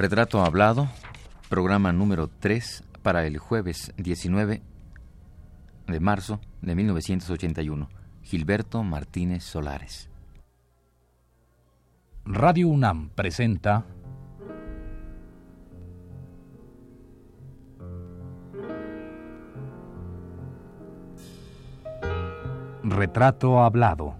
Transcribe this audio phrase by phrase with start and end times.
[0.00, 0.88] Retrato Hablado,
[1.50, 4.62] programa número 3 para el jueves 19
[5.88, 7.86] de marzo de 1981.
[8.22, 10.08] Gilberto Martínez Solares.
[12.24, 13.84] Radio UNAM presenta
[22.82, 24.16] Retrato Hablado.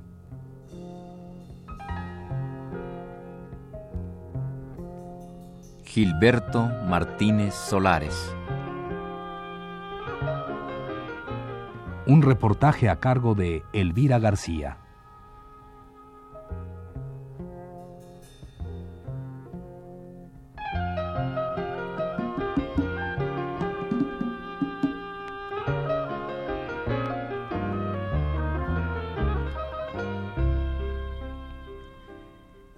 [5.91, 8.33] Gilberto Martínez Solares.
[12.07, 14.79] Un reportaje a cargo de Elvira García.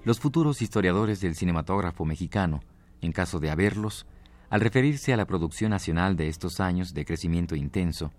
[0.03, 2.63] Los futuros historiadores del cinematógrafo mexicano
[3.03, 4.07] en caso de haberlos,
[4.49, 8.13] al referirse a la producción nacional de estos años de crecimiento intenso,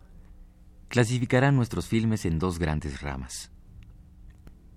[0.90, 3.52] clasificarán nuestros filmes en dos grandes ramas.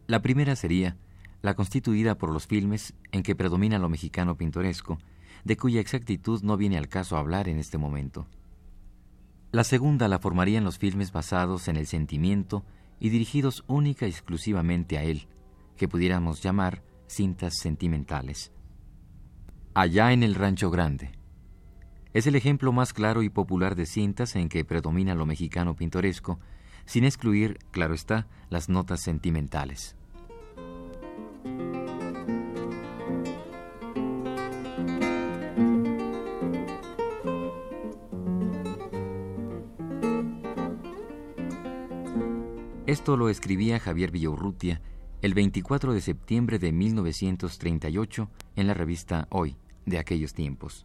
[0.07, 0.97] La primera sería
[1.43, 4.99] la constituida por los filmes en que predomina lo mexicano pintoresco,
[5.45, 8.27] de cuya exactitud no viene al caso hablar en este momento.
[9.53, 12.65] La segunda la formarían los filmes basados en el sentimiento
[12.99, 15.29] y dirigidos única y exclusivamente a él,
[15.77, 18.53] que pudiéramos llamar cintas sentimentales
[19.77, 21.11] allá en el Rancho Grande.
[22.15, 26.41] Es el ejemplo más claro y popular de cintas en que predomina lo mexicano pintoresco,
[26.87, 29.95] sin excluir, claro está, las notas sentimentales.
[42.87, 44.81] Esto lo escribía Javier Villaurrutia
[45.21, 50.85] el 24 de septiembre de 1938 en la revista Hoy de aquellos tiempos.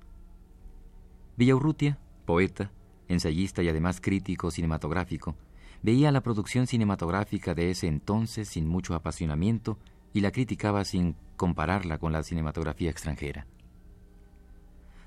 [1.35, 2.71] Villaurrutia, poeta,
[3.07, 5.35] ensayista y además crítico cinematográfico,
[5.83, 9.77] veía la producción cinematográfica de ese entonces sin mucho apasionamiento
[10.13, 13.47] y la criticaba sin compararla con la cinematografía extranjera.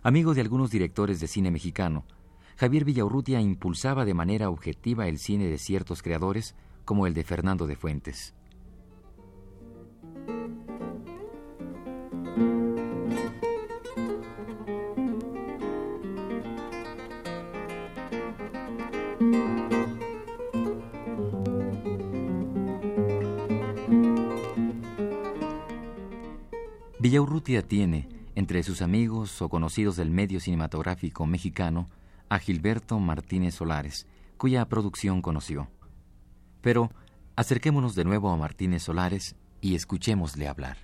[0.03, 2.05] Amigo de algunos directores de cine mexicano,
[2.57, 6.55] Javier Villaurrutia impulsaba de manera objetiva el cine de ciertos creadores
[6.85, 8.35] como el de Fernando de Fuentes.
[27.05, 31.87] Villaurrutia tiene, entre sus amigos o conocidos del medio cinematográfico mexicano,
[32.31, 34.07] a Gilberto Martínez Solares,
[34.39, 35.69] cuya producción conoció.
[36.63, 36.91] Pero
[37.37, 40.79] acerquémonos de nuevo a Martínez Solares y escuchémosle hablar.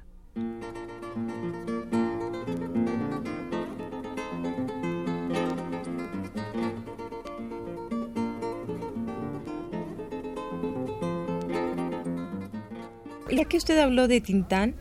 [13.31, 14.75] Ya que usted habló de Tintán,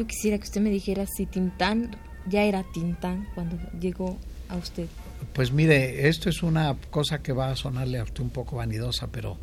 [0.00, 1.94] yo quisiera que usted me dijera si Tintán
[2.26, 4.16] ya era Tintán cuando llegó
[4.48, 4.86] a usted.
[5.34, 9.08] Pues mire, esto es una cosa que va a sonarle a usted un poco vanidosa,
[9.08, 9.36] pero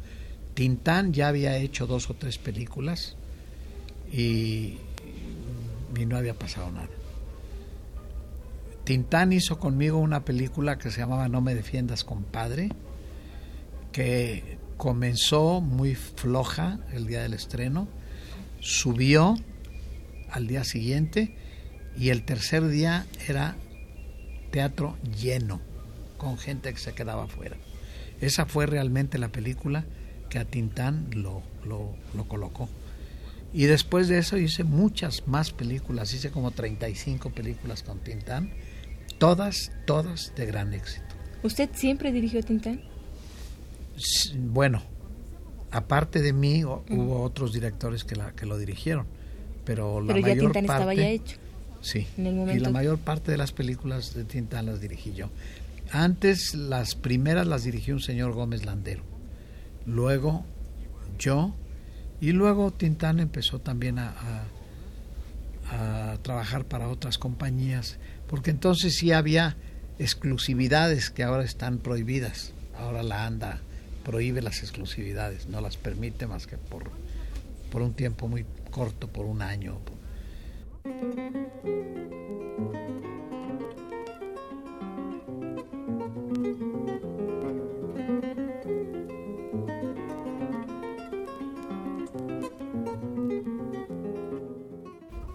[0.56, 3.16] Tintán ya había hecho dos o tres películas
[4.12, 4.78] y,
[5.96, 6.90] y no había pasado nada.
[8.84, 12.70] Tintán hizo conmigo una película que se llamaba No me defiendas, compadre,
[13.92, 17.88] que comenzó muy floja el día del estreno,
[18.60, 19.36] subió
[20.32, 21.36] al día siguiente
[21.98, 23.56] y el tercer día era
[24.52, 25.62] teatro lleno,
[26.18, 27.58] con gente que se quedaba afuera.
[28.22, 29.86] Esa fue realmente la película
[30.30, 32.70] que a Tintán lo, lo, lo colocó.
[33.54, 38.52] Y después de eso hice muchas más películas, hice como 35 películas con Tintán,
[39.18, 41.16] todas, todas de gran éxito.
[41.44, 42.82] ¿Usted siempre dirigió Tintán?
[44.36, 44.84] Bueno,
[45.72, 49.08] aparte de mí hubo otros directores que, la, que lo dirigieron
[49.68, 51.38] pero la pero ya mayor Tintán parte, estaba ya hecho.
[51.82, 55.14] Sí, En el momento- y la mayor parte de las películas de Tintán las dirigí
[55.14, 55.30] yo.
[55.92, 59.04] Antes las primeras las dirigió un señor Gómez Landero,
[59.86, 60.44] luego
[61.20, 61.54] yo,
[62.20, 64.10] y luego Tintán empezó también a,
[65.70, 67.98] a- a trabajar para otras compañías,
[68.28, 69.56] porque entonces sí había
[70.00, 72.54] exclusividades que ahora están prohibidas.
[72.78, 73.60] Ahora la ANDA
[74.06, 76.90] prohíbe las exclusividades, no las permite más que por,
[77.72, 79.78] por un tiempo muy corto, por un año.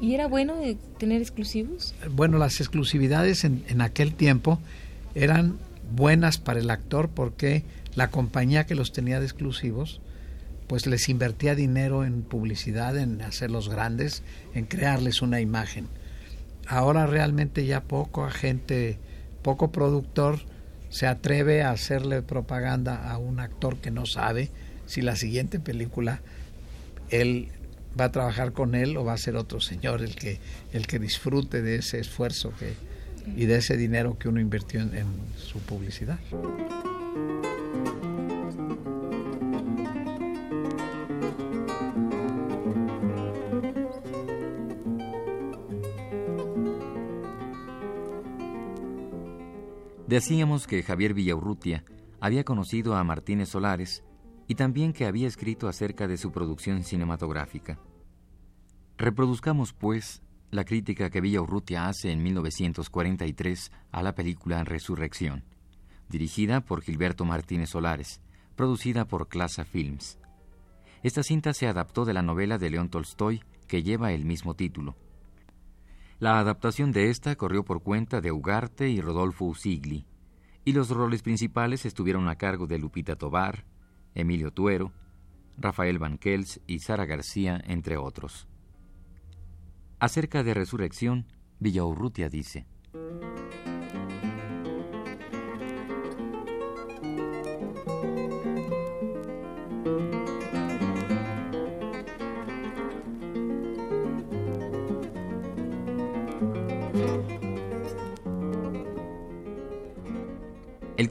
[0.00, 0.54] ¿Y era bueno
[0.98, 1.94] tener exclusivos?
[2.10, 4.58] Bueno, las exclusividades en, en aquel tiempo
[5.14, 5.58] eran
[5.94, 7.62] buenas para el actor porque
[7.94, 10.00] la compañía que los tenía de exclusivos
[10.66, 14.22] pues les invertía dinero en publicidad, en hacerlos grandes,
[14.54, 15.88] en crearles una imagen.
[16.66, 18.98] Ahora realmente ya poco agente,
[19.42, 20.40] poco productor
[20.90, 24.50] se atreve a hacerle propaganda a un actor que no sabe
[24.86, 26.20] si la siguiente película
[27.10, 27.48] él
[27.98, 30.38] va a trabajar con él o va a ser otro señor el que
[30.72, 32.74] el que disfrute de ese esfuerzo que
[33.36, 35.06] y de ese dinero que uno invirtió en
[35.36, 36.18] su publicidad.
[50.12, 51.84] Decíamos que Javier Villaurrutia
[52.20, 54.04] había conocido a Martínez Solares
[54.46, 57.78] y también que había escrito acerca de su producción cinematográfica.
[58.98, 65.44] Reproduzcamos, pues, la crítica que Villaurrutia hace en 1943 a la película Resurrección,
[66.10, 68.20] dirigida por Gilberto Martínez Solares,
[68.54, 70.18] producida por Clasa Films.
[71.02, 74.94] Esta cinta se adaptó de la novela de León Tolstoy que lleva el mismo título.
[76.22, 80.06] La adaptación de esta corrió por cuenta de Ugarte y Rodolfo Usigli,
[80.64, 83.64] y los roles principales estuvieron a cargo de Lupita Tobar,
[84.14, 84.92] Emilio Tuero,
[85.58, 88.46] Rafael Banquels y Sara García, entre otros.
[89.98, 91.26] Acerca de Resurrección,
[91.58, 92.66] Villaurrutia dice,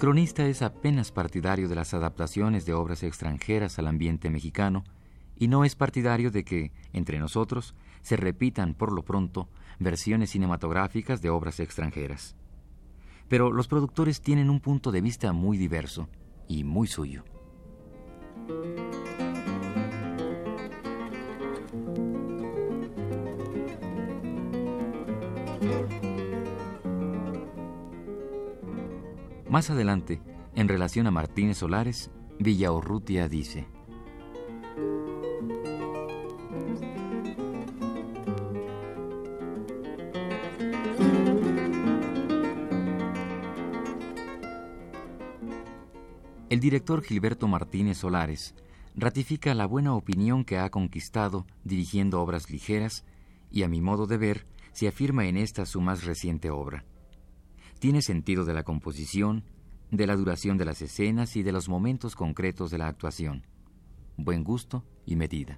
[0.01, 4.83] cronista es apenas partidario de las adaptaciones de obras extranjeras al ambiente mexicano
[5.37, 11.21] y no es partidario de que, entre nosotros, se repitan por lo pronto versiones cinematográficas
[11.21, 12.35] de obras extranjeras.
[13.27, 16.09] Pero los productores tienen un punto de vista muy diverso
[16.47, 17.23] y muy suyo.
[29.51, 30.21] Más adelante,
[30.55, 32.09] en relación a Martínez Solares,
[32.39, 33.67] Villaurrutia dice,
[46.49, 48.55] El director Gilberto Martínez Solares
[48.95, 53.03] ratifica la buena opinión que ha conquistado dirigiendo obras ligeras
[53.51, 56.85] y a mi modo de ver se afirma en esta su más reciente obra.
[57.81, 59.43] Tiene sentido de la composición,
[59.89, 63.47] de la duración de las escenas y de los momentos concretos de la actuación.
[64.17, 65.57] Buen gusto y medida.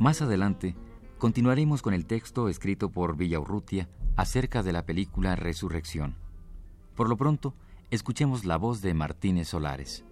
[0.00, 0.74] Más adelante,
[1.18, 6.23] continuaremos con el texto escrito por Villaurrutia acerca de la película Resurrección.
[6.94, 7.54] Por lo pronto,
[7.90, 10.04] escuchemos la voz de Martínez Solares.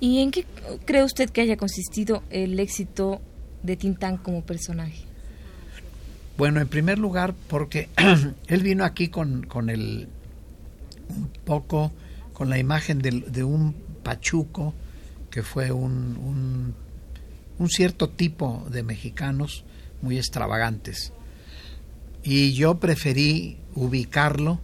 [0.00, 0.44] ¿Y en qué
[0.84, 3.20] cree usted que haya consistido el éxito
[3.62, 5.04] de Tintán como personaje?
[6.36, 7.88] Bueno, en primer lugar, porque
[8.48, 10.08] él vino aquí con, con el
[11.08, 11.92] un poco
[12.32, 14.74] con la imagen de, de un pachuco
[15.30, 16.74] que fue un, un,
[17.58, 19.64] un, cierto tipo de mexicanos
[20.00, 21.12] muy extravagantes
[22.22, 24.60] y yo preferí ubicarlo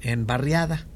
[0.00, 0.86] en barriada.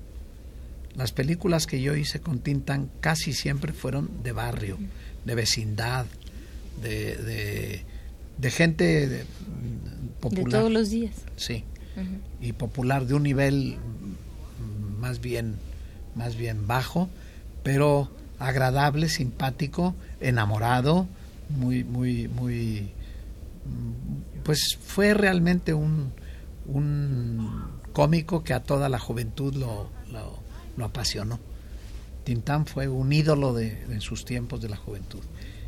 [0.95, 4.79] Las películas que yo hice con Tintán casi siempre fueron de barrio,
[5.25, 6.07] de vecindad,
[6.83, 7.85] de,
[8.39, 9.25] de, gente
[10.21, 10.45] popular.
[10.45, 11.15] De todos los días.
[11.37, 11.65] Sí,
[12.41, 13.77] y popular de un nivel
[14.99, 15.57] más bien,
[16.15, 17.09] más bien bajo,
[17.63, 21.07] pero agradable, simpático, enamorado,
[21.49, 22.91] muy, muy, muy
[24.43, 26.13] pues fue realmente un,
[26.67, 29.91] un cómico que a toda la juventud lo,
[30.77, 31.39] lo, apasionó.
[32.25, 35.21] Tintán fue un ídolo de, en sus tiempos de la juventud.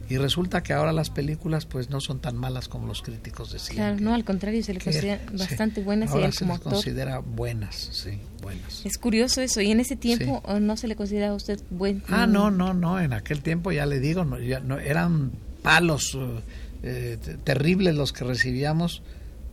[0.09, 3.77] Y resulta que ahora las películas pues no son tan malas como los críticos decían.
[3.77, 6.59] Claro, no, al contrario, se le considera bastante buenas ahora y él se como les
[6.59, 6.73] actor.
[6.73, 8.85] considera buenas, sí, buenas.
[8.85, 12.03] Es curioso eso, y en ese tiempo no se le consideraba a usted buen.
[12.09, 15.33] Ah, no, no, no, en aquel tiempo ya le digo, no, ya, no eran
[15.63, 16.41] palos uh,
[16.83, 19.03] eh, terribles los que recibíamos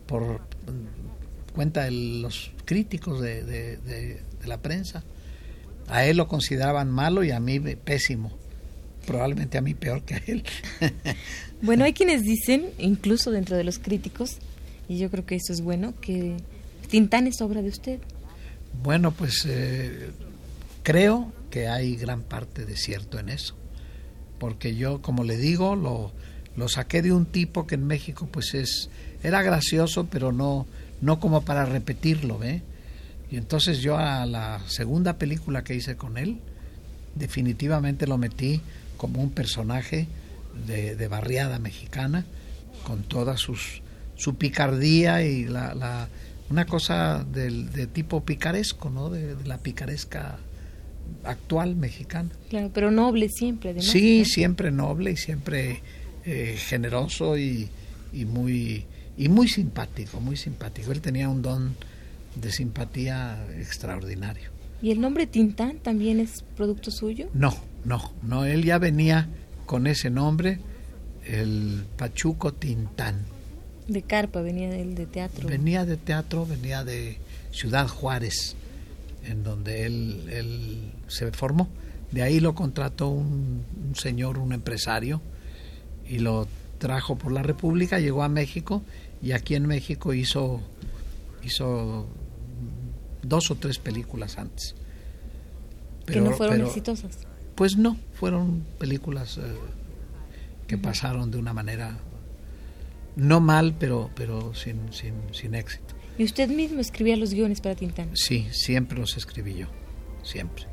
[0.06, 0.40] por
[1.54, 5.04] cuenta de los críticos de, de, de, la prensa.
[5.88, 8.32] A él lo consideraban malo y a mí pésimo.
[9.06, 10.44] probablemente a mí peor que a él.
[11.62, 14.38] bueno, hay quienes dicen, incluso dentro de los críticos,
[14.88, 16.36] y yo creo que eso es bueno, que
[16.88, 18.00] Tintán es obra de usted.
[18.82, 20.10] Bueno, pues eh,
[20.82, 23.54] creo que hay gran parte de cierto en eso,
[24.38, 26.12] porque yo, como le digo, lo,
[26.60, 28.90] lo saqué de un tipo que en México pues es
[29.22, 30.66] era gracioso, pero no
[31.00, 32.62] no como para repetirlo, ¿ve?
[33.30, 36.38] Y entonces yo a la segunda película que hice con él,
[37.14, 38.60] definitivamente lo metí
[38.98, 40.06] como un personaje
[40.66, 42.26] de, barriada mexicana,
[42.84, 43.82] con toda sus,
[44.16, 46.08] su picardía y la, la
[46.50, 49.08] una cosa del, de tipo picaresco, ¿no?
[49.08, 50.38] De, la picaresca
[51.24, 52.30] actual mexicana.
[52.50, 53.86] Claro, pero noble siempre, además.
[53.86, 55.80] Sí, siempre noble y siempre
[56.30, 57.68] eh, generoso y,
[58.12, 58.86] y, muy
[59.18, 60.92] y muy simpático, muy simpático.
[60.92, 61.74] Él tenía un don
[62.36, 64.50] de simpatía extraordinario.
[64.80, 67.28] ¿Y el nombre Tintán también es producto suyo?
[67.34, 67.52] No,
[67.84, 69.28] no, no, él ya venía
[69.66, 70.60] con ese nombre,
[71.26, 73.24] el Pachuco Tintán.
[73.88, 75.48] De carpa, venía él de teatro.
[75.48, 77.18] Venía de teatro, venía de
[77.50, 78.54] Ciudad Juárez,
[79.24, 81.68] en donde él, él se formó.
[82.12, 85.20] De ahí lo contrató un, un señor, un empresario,
[86.10, 86.48] y lo
[86.78, 88.82] trajo por la República, llegó a México
[89.22, 90.60] y aquí en México hizo,
[91.44, 92.06] hizo
[93.22, 94.74] dos o tres películas antes.
[96.04, 97.18] Pero, ¿Que no fueron exitosas?
[97.54, 99.42] Pues no, fueron películas eh,
[100.66, 101.98] que pasaron de una manera
[103.14, 105.94] no mal, pero, pero sin, sin, sin éxito.
[106.18, 108.10] ¿Y usted mismo escribía los guiones para Tintán?
[108.14, 109.66] Sí, siempre los escribí yo,
[110.22, 110.66] siempre.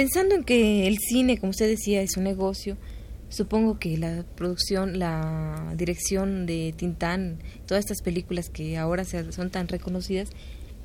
[0.00, 2.78] Pensando en que el cine, como usted decía, es un negocio,
[3.28, 9.68] supongo que la producción, la dirección de Tintán, todas estas películas que ahora son tan
[9.68, 10.30] reconocidas,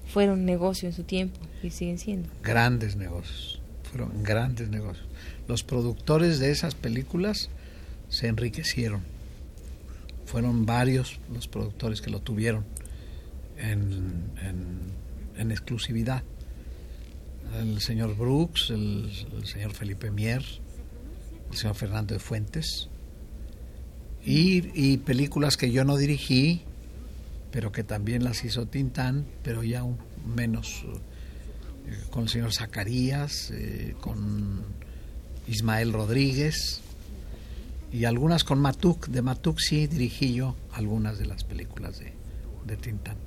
[0.05, 2.27] fueron negocio en su tiempo y siguen siendo.
[2.43, 5.07] Grandes negocios, fueron grandes negocios.
[5.47, 7.49] Los productores de esas películas
[8.09, 8.99] se enriquecieron.
[10.25, 12.65] Fueron varios los productores que lo tuvieron
[13.57, 14.25] en,
[15.37, 16.21] en exclusividad
[17.53, 19.11] el señor Brooks, el,
[19.45, 20.43] señor Felipe Mier,
[21.51, 22.89] el señor Fernando de Fuentes,
[24.23, 26.63] y, películas que yo no dirigí,
[27.51, 29.97] pero que también las hizo Tintán, pero ya un,
[30.35, 30.83] menos
[31.87, 34.63] eh, con el señor Zacarías, eh, con
[35.47, 36.81] Ismael Rodríguez
[37.91, 39.07] y algunas con Matuk.
[39.07, 42.13] De Matuk sí dirigí yo algunas de las películas de,
[42.65, 43.17] de Tintán.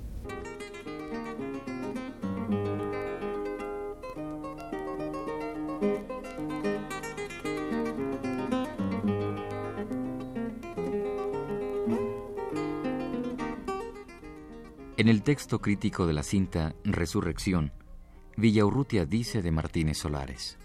[15.08, 17.72] En el texto crítico de la cinta Resurrección,
[18.36, 20.58] Villaurrutia dice de Martínez Solares.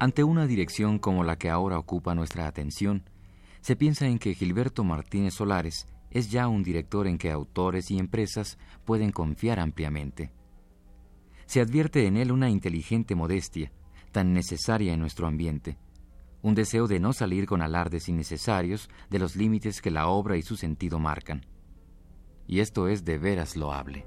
[0.00, 3.08] Ante una dirección como la que ahora ocupa nuestra atención,
[3.60, 8.00] se piensa en que Gilberto Martínez Solares es ya un director en que autores y
[8.00, 10.32] empresas pueden confiar ampliamente.
[11.46, 13.70] Se advierte en él una inteligente modestia,
[14.10, 15.78] tan necesaria en nuestro ambiente,
[16.42, 20.42] un deseo de no salir con alardes innecesarios de los límites que la obra y
[20.42, 21.44] su sentido marcan.
[22.46, 24.06] Y esto es de veras loable.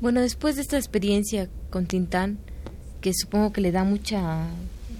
[0.00, 2.38] Bueno, después de esta experiencia con Tintán,
[3.00, 4.48] que supongo que le da mucha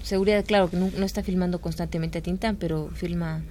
[0.01, 3.43] seguridad, claro que no, está filmando constantemente a Tintán, pero filma,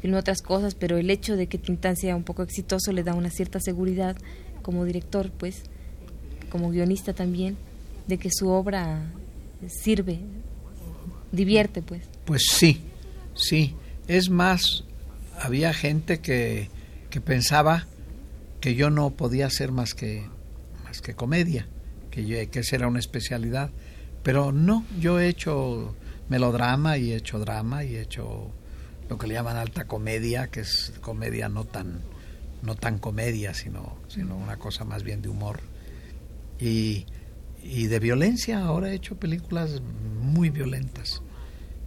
[0.00, 3.12] filma otras cosas, pero el hecho de que Tintán sea un poco exitoso le da
[3.12, 4.16] una cierta seguridad
[4.62, 5.64] como director, pues,
[6.50, 7.56] como guionista también,
[8.06, 9.02] de que su obra
[9.68, 10.20] sirve,
[11.32, 12.02] divierte, pues.
[12.24, 12.80] Pues sí,
[13.34, 13.74] sí.
[14.08, 14.84] Es más,
[15.38, 16.68] había gente que,
[17.10, 17.86] que pensaba
[18.60, 20.26] que yo no podía hacer más que,
[20.84, 21.66] más que comedia,
[22.10, 23.70] que, yo, que esa era una especialidad.
[24.22, 25.94] Pero no, yo he hecho
[26.28, 28.50] melodrama y he hecho drama y he hecho
[29.08, 32.00] lo que le llaman alta comedia, que es comedia no tan
[32.62, 35.60] no tan comedia, sino, sino una cosa más bien de humor
[36.60, 37.06] y,
[37.62, 38.64] y de violencia.
[38.64, 39.80] Ahora he hecho películas
[40.20, 41.22] muy violentas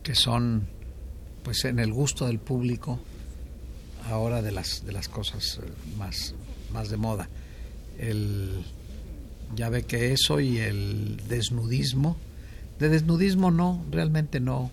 [0.03, 0.67] que son
[1.43, 2.99] pues en el gusto del público
[4.09, 6.33] ahora de las de las cosas eh, más
[6.71, 7.29] más de moda
[7.97, 8.63] el
[9.55, 12.17] ya ve que eso y el desnudismo
[12.79, 14.71] de desnudismo no realmente no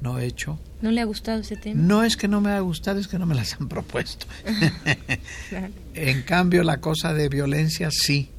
[0.00, 0.58] no he hecho.
[0.80, 1.80] ¿No le ha gustado ese tema?
[1.80, 4.26] No es que no me haya gustado, es que no me las han propuesto.
[5.94, 8.30] En cambio, la cosa de violencia sí.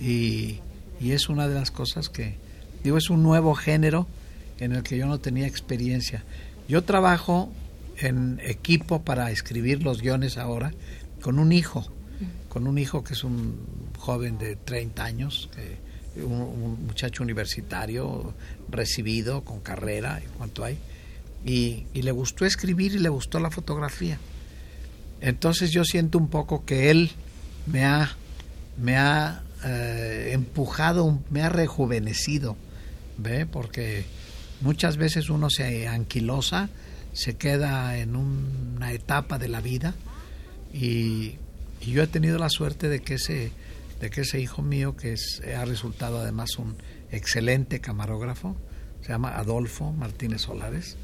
[0.00, 0.60] Y,
[1.00, 2.36] y es una de las cosas que,
[2.82, 4.06] digo, es un nuevo género
[4.58, 6.24] en el que yo no tenía experiencia.
[6.68, 7.52] Yo trabajo
[7.98, 10.72] en equipo para escribir los guiones ahora
[11.20, 11.86] con un hijo,
[12.48, 13.58] con un hijo que es un
[13.98, 15.48] joven de 30 años,
[16.16, 18.34] un, muchacho universitario,
[18.68, 20.78] recibido, con carrera, y cuánto hay,
[21.44, 24.18] y, le gustó escribir y le gustó la fotografía.
[25.20, 27.10] Entonces yo siento un poco que él
[27.66, 28.16] me ha,
[28.76, 32.56] me ha eh, empujado, me ha rejuvenecido,
[33.16, 33.46] ¿ve?
[33.46, 34.04] Porque
[34.60, 36.68] muchas veces uno se anquilosa,
[37.12, 39.94] se queda en una etapa de la vida
[40.72, 41.36] y,
[41.80, 43.52] yo he tenido la suerte de que ese
[44.00, 46.76] de que ese hijo mío que es, ha resultado además un
[47.12, 48.56] excelente camarógrafo
[49.02, 50.96] se llama Adolfo Martínez Solares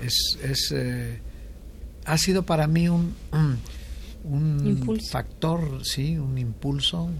[0.00, 1.20] es, es eh,
[2.04, 3.16] ha sido para mí un,
[4.24, 7.10] un, factor sí un impulso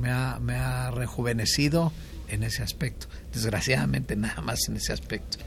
[0.00, 1.92] me ha, me ha rejuvenecido
[2.28, 5.38] en ese aspecto desgraciadamente nada más en ese aspecto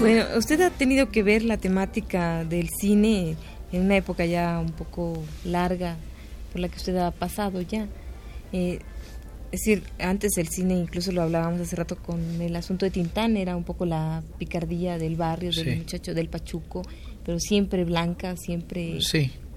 [0.00, 3.36] Bueno, usted ha tenido que ver la temática del cine
[3.72, 5.96] en una época ya un poco larga
[6.52, 7.86] por la que usted ha pasado ya.
[8.52, 8.80] Eh,
[9.50, 13.36] es decir, antes el cine, incluso lo hablábamos hace rato con el asunto de Tintán,
[13.36, 16.82] era un poco la picardía del barrio, del muchacho, del pachuco,
[17.24, 18.98] pero siempre blanca, siempre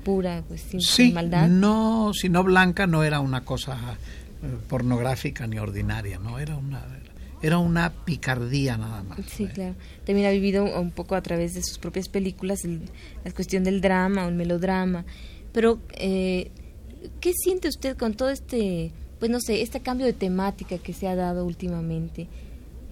[0.04, 1.50] pura, pues sin, maldad.
[1.50, 3.98] No, si no blanca no era una cosa
[4.42, 6.86] eh, pornográfica ni ordinaria, no era una
[7.42, 9.20] era una picardía nada más.
[9.26, 9.76] Sí, claro.
[10.06, 12.60] También ha vivido un poco a través de sus propias películas
[13.24, 15.06] la cuestión del drama el melodrama.
[15.52, 16.52] Pero, eh,
[17.20, 21.08] ¿qué siente usted con todo este, pues no sé, este cambio de temática que se
[21.08, 22.28] ha dado últimamente?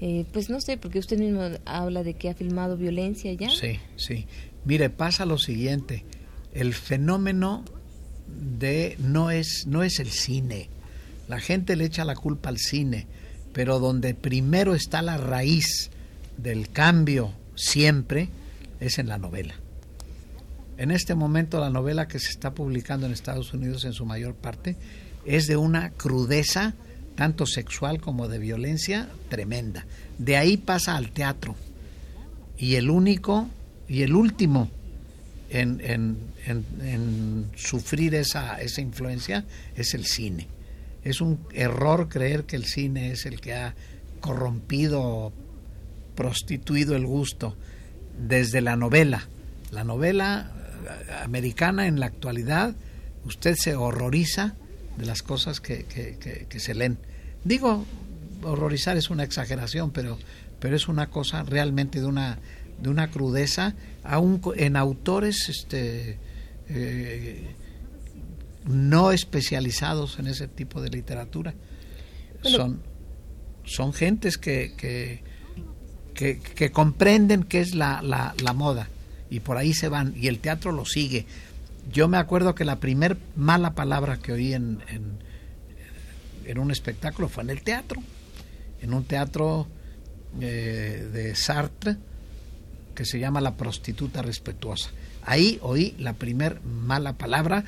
[0.02, 3.50] Eh, pues no sé, porque usted mismo habla de que ha filmado violencia ya.
[3.50, 4.26] Sí, sí.
[4.65, 6.06] Mire, pasa lo siguiente.
[6.54, 7.63] El fenómeno
[8.28, 10.69] de no es, no es el cine.
[11.28, 13.08] La gente le echa la culpa al cine
[13.54, 15.89] pero donde primero está la raíz
[16.38, 18.30] del cambio siempre
[18.80, 19.56] es en la novela.
[20.80, 24.34] En este momento la novela que se está publicando en Estados Unidos en su mayor
[24.34, 24.76] parte
[25.26, 26.74] es de una crudeza
[27.15, 29.86] tanto sexual como de violencia tremenda.
[30.18, 31.56] De ahí pasa al teatro.
[32.58, 33.48] Y el único
[33.88, 34.72] y el último
[35.52, 36.18] en,
[37.56, 40.48] sufrir esa, esa influencia es el cine
[41.04, 43.74] es un error creer que el cine es el que ha
[44.20, 45.32] corrompido,
[46.15, 47.56] prostituido el gusto
[48.28, 49.28] desde la novela.
[49.72, 50.52] La novela
[51.23, 52.75] americana en la actualidad,
[53.25, 54.56] usted se horroriza
[54.97, 56.97] de las cosas que, que, se leen.
[57.43, 57.86] Digo,
[58.43, 60.17] horrorizar es una exageración, pero,
[60.60, 62.39] pero es una cosa realmente de una,
[62.82, 66.17] de una crudeza, aún en autores este,
[66.69, 67.56] eh,
[68.65, 71.54] no especializados en ese tipo de literatura.
[72.41, 72.82] son,
[73.63, 75.21] son gentes que, que,
[76.13, 78.89] que, comprenden qué es la, la, la, moda
[79.30, 81.26] y por ahí se van y el teatro lo sigue.
[81.92, 87.44] Yo me acuerdo que la primer mala palabra que oí en, en, un espectáculo fue
[87.44, 88.02] en el teatro,
[88.82, 89.68] en un teatro
[90.42, 91.98] eh, de Sartre
[92.96, 94.89] que se llama La prostituta respetuosa.
[95.24, 97.63] Ahí oí la primer mala palabra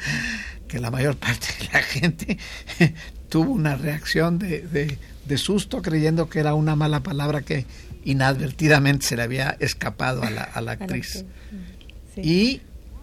[0.68, 2.38] que la mayor parte de la gente
[3.30, 7.66] tuvo una reacción de, de, susto creyendo que era una mala palabra que
[8.04, 11.26] inadvertidamente se le había escapado a la, a la actriz.
[12.18, 12.62] Y,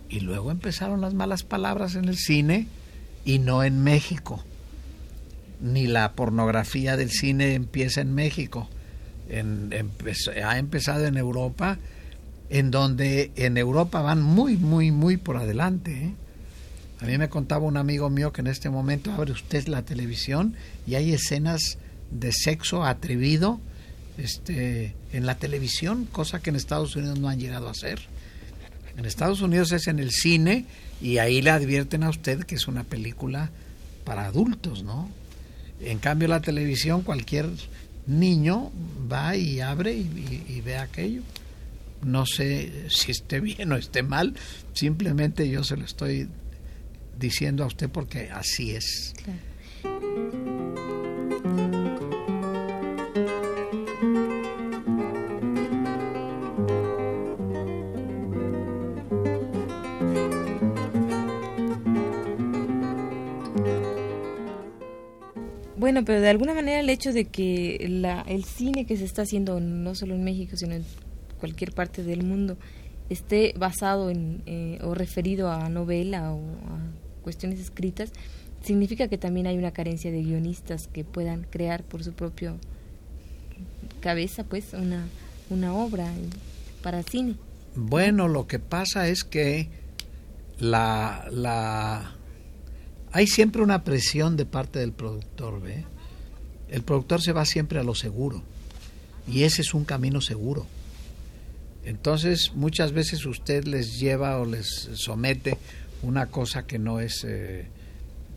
[0.08, 2.66] y luego empezaron las malas palabras en el cine
[3.24, 4.44] y no en México.
[5.60, 8.68] Ni la pornografía del cine empieza en México.
[9.28, 9.70] En,
[10.42, 11.78] ha empezado en Europa,
[12.48, 15.92] en donde en Europa van muy, muy, muy por adelante.
[15.92, 16.14] ¿eh?
[17.00, 20.54] A mí me contaba un amigo mío que en este momento abre usted la televisión
[20.86, 21.78] y hay escenas
[22.10, 23.60] de sexo atrevido
[24.18, 28.00] este, en la televisión, cosa que en Estados Unidos no han llegado a hacer.
[28.96, 30.66] En Estados Unidos es en el cine
[31.00, 33.50] y ahí le advierten a usted que es una película
[34.04, 35.08] para adultos, ¿no?
[35.80, 37.48] En cambio la televisión cualquier
[38.06, 38.72] niño
[39.10, 41.22] va y abre y, y ve aquello.
[42.02, 44.34] No sé si esté bien o esté mal,
[44.72, 46.28] simplemente yo se lo estoy
[47.18, 49.14] diciendo a usted porque así es.
[65.88, 69.22] Bueno, pero de alguna manera el hecho de que la, el cine que se está
[69.22, 70.84] haciendo no solo en México, sino en
[71.40, 72.58] cualquier parte del mundo,
[73.08, 78.12] esté basado en, eh, o referido a novela o a cuestiones escritas,
[78.62, 82.58] significa que también hay una carencia de guionistas que puedan crear por su propio
[84.02, 85.06] cabeza pues una,
[85.48, 86.12] una obra
[86.82, 87.36] para cine.
[87.74, 89.70] Bueno, lo que pasa es que
[90.58, 92.17] la, la
[93.12, 95.84] hay siempre una presión de parte del productor, ¿ve?
[96.68, 98.42] El productor se va siempre a lo seguro
[99.26, 100.66] y ese es un camino seguro.
[101.84, 105.56] Entonces, muchas veces usted les lleva o les somete
[106.02, 107.66] una cosa que no es eh,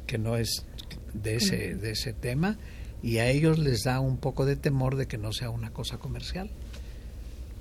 [0.08, 0.66] que no es
[1.14, 2.58] de ese de ese tema
[3.04, 5.98] y a ellos les da un poco de temor de que no sea una cosa
[5.98, 6.50] comercial.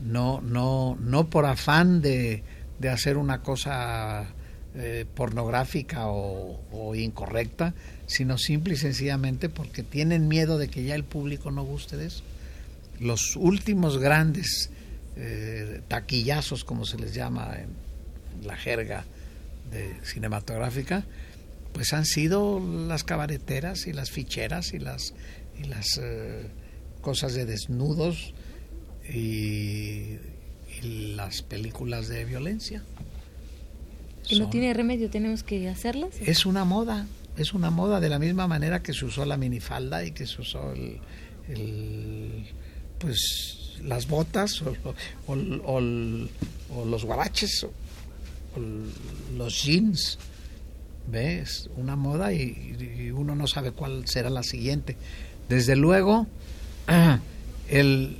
[0.00, 2.44] No no no por afán de,
[2.78, 4.28] de hacer una cosa
[4.72, 7.74] eh, pornográfica o, incorrecta,
[8.06, 12.06] sino simple y sencillamente porque tienen miedo de que ya el público no guste de
[12.06, 12.22] eso.
[13.00, 14.70] Los últimos grandes
[15.16, 19.04] eh, taquillazos, como se les llama en la jerga
[19.72, 21.04] de cinematográfica,
[21.72, 25.14] pues han sido las cabareteras y las ficheras y las,
[26.00, 26.46] eh,
[27.00, 28.34] cosas de desnudos
[29.12, 30.16] y
[30.82, 32.84] las películas de violencia
[34.30, 36.10] que no tiene remedio, tenemos que hacerlas.
[36.20, 40.04] Es una moda, es una moda de la misma manera que se usó la minifalda
[40.04, 41.00] y que se usó el,
[42.98, 44.62] pues las botas
[45.26, 47.72] o, los guaraches o,
[49.36, 50.18] los jeans.
[51.10, 51.68] ¿Ves?
[51.76, 54.96] Una moda y, uno no sabe cuál será la siguiente.
[55.48, 56.28] Desde luego,
[57.68, 58.16] el,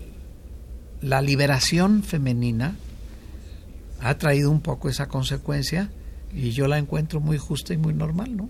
[1.01, 2.75] la liberación femenina
[4.01, 5.91] ha traído un poco esa consecuencia
[6.35, 8.49] y yo la encuentro muy justa y muy normal, ¿no?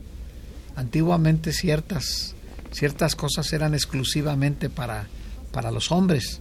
[0.77, 2.35] Antiguamente ciertas
[2.73, 5.07] ciertas cosas eran exclusivamente para
[5.53, 6.41] para los hombres.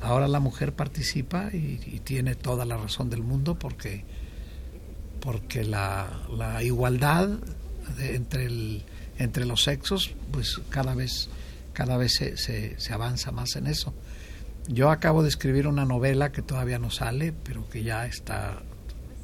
[0.00, 4.04] Ahora la mujer participa y, tiene toda la razón del mundo porque
[5.20, 7.30] porque la, la igualdad
[7.98, 8.82] entre el,
[9.18, 11.30] entre los sexos pues cada vez
[11.72, 13.94] cada vez se, se, se avanza más en eso.
[14.68, 18.62] Yo acabo de escribir una novela que todavía no sale, pero que ya está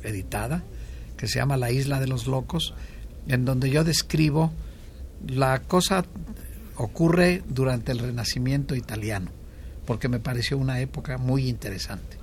[0.03, 0.63] editada,
[1.21, 2.73] que se llama La Isla de los Locos,
[3.29, 4.51] en donde yo describo
[5.29, 6.07] la cosa
[6.77, 9.31] ocurre durante el Renacimiento italiano,
[9.85, 12.17] porque me pareció una época muy interesante.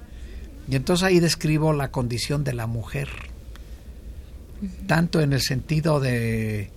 [0.68, 3.08] Y entonces ahí describo la condición de la mujer,
[4.88, 6.72] tanto en el sentido de,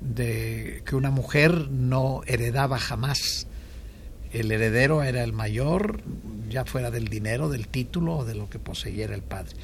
[0.00, 3.46] de que una mujer no heredaba jamás.
[4.32, 6.00] El heredero era el mayor,
[6.48, 9.54] ya fuera del dinero, del título o de lo que poseyera el padre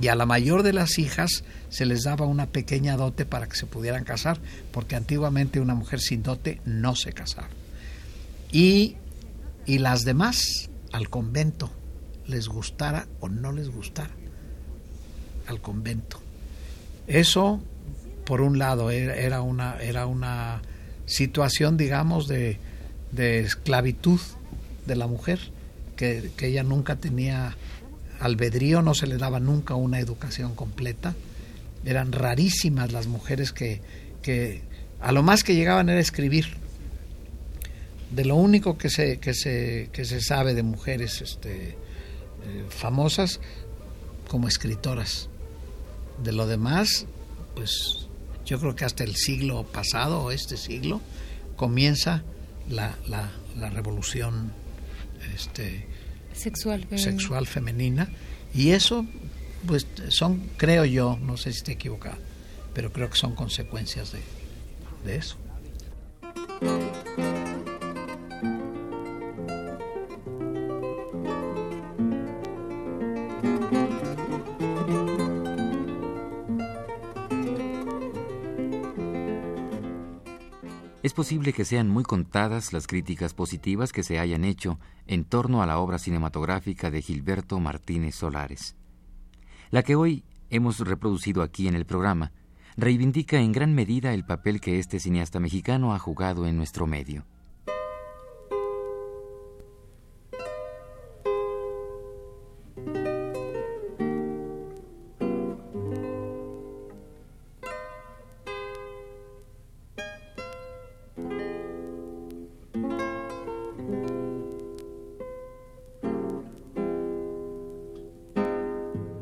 [0.00, 3.56] y a la mayor de las hijas se les daba una pequeña dote para que
[3.56, 4.38] se pudieran casar,
[4.72, 7.48] porque antiguamente una mujer sin dote no se casaba.
[8.50, 8.96] Y,
[9.66, 11.70] y las demás al convento,
[12.26, 14.14] les gustara o no les gustara,
[15.46, 16.20] al convento.
[17.06, 17.62] Eso,
[18.24, 20.62] por un lado, era una, era una
[21.06, 22.58] situación, digamos, de,
[23.10, 24.20] de esclavitud
[24.86, 25.38] de la mujer,
[25.96, 27.56] que, que ella nunca tenía
[28.22, 31.14] albedrío, no se le daba nunca una educación completa.
[31.84, 33.80] Eran rarísimas las mujeres que,
[34.22, 34.62] que
[35.00, 36.46] a lo más que llegaban era escribir.
[38.10, 41.76] De lo único que se, que se, que se sabe de mujeres este, eh,
[42.68, 43.40] famosas
[44.28, 45.28] como escritoras.
[46.22, 47.06] De lo demás,
[47.56, 48.06] pues
[48.44, 51.00] yo creo que hasta el siglo pasado o este siglo
[51.56, 52.22] comienza
[52.68, 54.52] la, la, la revolución
[55.34, 55.86] este,
[56.34, 58.10] sexual sexual femenina.
[58.54, 59.06] Y eso
[59.66, 62.16] pues son creo yo no sé si estoy equivocado
[62.74, 64.20] pero creo que son consecuencias de,
[65.04, 65.36] de eso
[81.12, 85.62] Es posible que sean muy contadas las críticas positivas que se hayan hecho en torno
[85.62, 88.76] a la obra cinematográfica de Gilberto Martínez Solares.
[89.68, 92.32] La que hoy hemos reproducido aquí en el programa
[92.78, 97.26] reivindica en gran medida el papel que este cineasta mexicano ha jugado en nuestro medio.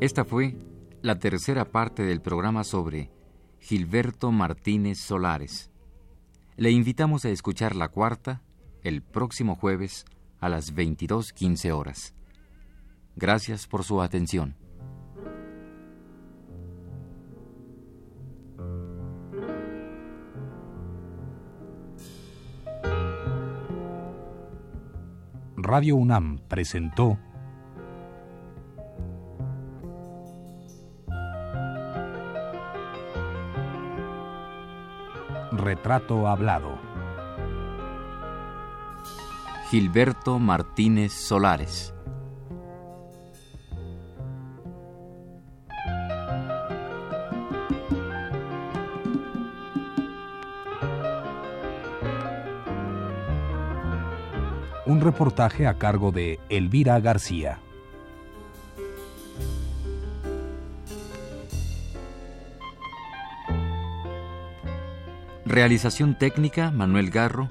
[0.01, 0.57] Esta fue
[1.03, 3.11] la tercera parte del programa sobre
[3.59, 5.69] Gilberto Martínez Solares.
[6.57, 8.41] Le invitamos a escuchar la cuarta
[8.81, 10.05] el próximo jueves
[10.39, 12.15] a las 22.15 horas.
[13.15, 14.55] Gracias por su atención.
[25.57, 27.19] Radio UNAM presentó
[35.91, 36.79] Retrato Hablado.
[39.69, 41.93] Gilberto Martínez Solares.
[54.85, 57.59] Un reportaje a cargo de Elvira García.
[65.51, 67.49] Realización técnica Manuel Garro,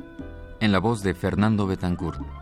[0.59, 2.40] en la voz de Fernando Betancourt.